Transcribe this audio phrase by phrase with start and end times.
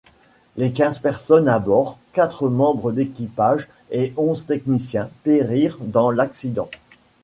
[0.57, 6.69] Les quinze personnes à bord, quatre membres d'équipage et onze techniciens, périrent dans l'accident.